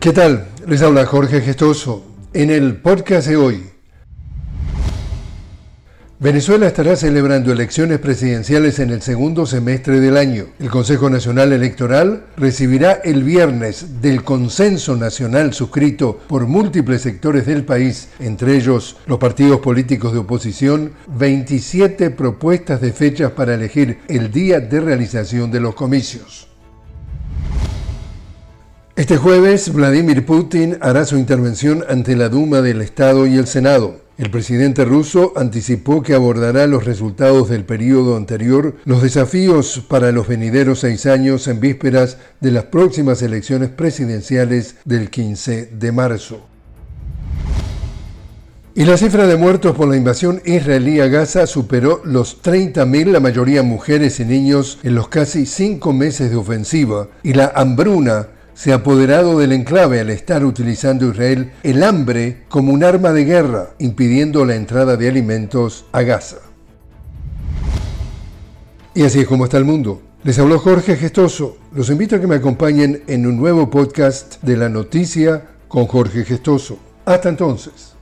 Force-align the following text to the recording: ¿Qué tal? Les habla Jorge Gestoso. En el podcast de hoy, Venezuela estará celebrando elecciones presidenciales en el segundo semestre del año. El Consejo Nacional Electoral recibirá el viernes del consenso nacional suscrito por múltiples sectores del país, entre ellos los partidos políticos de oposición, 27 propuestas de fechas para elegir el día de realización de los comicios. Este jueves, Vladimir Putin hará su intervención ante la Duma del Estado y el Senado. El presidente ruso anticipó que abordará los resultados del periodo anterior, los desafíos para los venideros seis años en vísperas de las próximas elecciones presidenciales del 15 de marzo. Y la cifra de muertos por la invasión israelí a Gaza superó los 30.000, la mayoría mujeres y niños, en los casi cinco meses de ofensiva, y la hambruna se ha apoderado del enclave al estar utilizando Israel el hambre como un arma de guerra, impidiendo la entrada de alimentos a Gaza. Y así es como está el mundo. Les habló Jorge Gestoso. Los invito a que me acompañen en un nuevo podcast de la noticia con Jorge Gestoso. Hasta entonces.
¿Qué 0.00 0.14
tal? 0.14 0.48
Les 0.66 0.80
habla 0.80 1.04
Jorge 1.04 1.42
Gestoso. 1.42 2.02
En 2.32 2.48
el 2.48 2.78
podcast 2.78 3.28
de 3.28 3.36
hoy, 3.36 3.64
Venezuela 6.18 6.66
estará 6.66 6.96
celebrando 6.96 7.52
elecciones 7.52 7.98
presidenciales 7.98 8.78
en 8.78 8.88
el 8.88 9.02
segundo 9.02 9.44
semestre 9.44 10.00
del 10.00 10.16
año. 10.16 10.46
El 10.58 10.70
Consejo 10.70 11.10
Nacional 11.10 11.52
Electoral 11.52 12.24
recibirá 12.38 12.92
el 12.92 13.24
viernes 13.24 14.00
del 14.00 14.24
consenso 14.24 14.96
nacional 14.96 15.52
suscrito 15.52 16.18
por 16.28 16.46
múltiples 16.46 17.02
sectores 17.02 17.44
del 17.44 17.66
país, 17.66 18.08
entre 18.20 18.56
ellos 18.56 18.96
los 19.04 19.18
partidos 19.18 19.60
políticos 19.60 20.14
de 20.14 20.20
oposición, 20.20 20.92
27 21.08 22.08
propuestas 22.08 22.80
de 22.80 22.94
fechas 22.94 23.32
para 23.32 23.52
elegir 23.52 23.98
el 24.08 24.32
día 24.32 24.60
de 24.60 24.80
realización 24.80 25.50
de 25.50 25.60
los 25.60 25.74
comicios. 25.74 26.49
Este 29.00 29.16
jueves, 29.16 29.72
Vladimir 29.72 30.26
Putin 30.26 30.76
hará 30.82 31.06
su 31.06 31.16
intervención 31.16 31.86
ante 31.88 32.14
la 32.16 32.28
Duma 32.28 32.60
del 32.60 32.82
Estado 32.82 33.26
y 33.26 33.38
el 33.38 33.46
Senado. 33.46 34.02
El 34.18 34.30
presidente 34.30 34.84
ruso 34.84 35.32
anticipó 35.36 36.02
que 36.02 36.12
abordará 36.12 36.66
los 36.66 36.84
resultados 36.84 37.48
del 37.48 37.64
periodo 37.64 38.14
anterior, 38.14 38.76
los 38.84 39.00
desafíos 39.00 39.82
para 39.88 40.12
los 40.12 40.28
venideros 40.28 40.80
seis 40.80 41.06
años 41.06 41.48
en 41.48 41.60
vísperas 41.60 42.18
de 42.40 42.50
las 42.50 42.64
próximas 42.64 43.22
elecciones 43.22 43.70
presidenciales 43.70 44.76
del 44.84 45.08
15 45.08 45.70
de 45.72 45.92
marzo. 45.92 46.46
Y 48.74 48.84
la 48.84 48.98
cifra 48.98 49.26
de 49.26 49.36
muertos 49.36 49.74
por 49.74 49.88
la 49.88 49.96
invasión 49.96 50.42
israelí 50.44 51.00
a 51.00 51.08
Gaza 51.08 51.46
superó 51.46 52.02
los 52.04 52.42
30.000, 52.42 53.12
la 53.12 53.20
mayoría 53.20 53.62
mujeres 53.62 54.20
y 54.20 54.26
niños, 54.26 54.78
en 54.82 54.94
los 54.94 55.08
casi 55.08 55.46
cinco 55.46 55.94
meses 55.94 56.30
de 56.30 56.36
ofensiva, 56.36 57.08
y 57.22 57.32
la 57.32 57.50
hambruna 57.54 58.28
se 58.54 58.72
ha 58.72 58.76
apoderado 58.76 59.38
del 59.38 59.52
enclave 59.52 60.00
al 60.00 60.10
estar 60.10 60.44
utilizando 60.44 61.08
Israel 61.08 61.52
el 61.62 61.82
hambre 61.82 62.44
como 62.48 62.72
un 62.72 62.84
arma 62.84 63.12
de 63.12 63.24
guerra, 63.24 63.70
impidiendo 63.78 64.44
la 64.44 64.56
entrada 64.56 64.96
de 64.96 65.08
alimentos 65.08 65.86
a 65.92 66.02
Gaza. 66.02 66.38
Y 68.94 69.04
así 69.04 69.20
es 69.20 69.26
como 69.26 69.44
está 69.44 69.56
el 69.56 69.64
mundo. 69.64 70.02
Les 70.24 70.38
habló 70.38 70.58
Jorge 70.58 70.96
Gestoso. 70.96 71.56
Los 71.74 71.88
invito 71.88 72.16
a 72.16 72.20
que 72.20 72.26
me 72.26 72.36
acompañen 72.36 73.02
en 73.06 73.26
un 73.26 73.36
nuevo 73.36 73.70
podcast 73.70 74.42
de 74.42 74.56
la 74.56 74.68
noticia 74.68 75.42
con 75.68 75.86
Jorge 75.86 76.24
Gestoso. 76.24 76.78
Hasta 77.06 77.28
entonces. 77.28 77.94